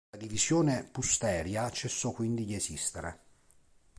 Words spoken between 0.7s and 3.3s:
Pusteria cessò quindi di esistere.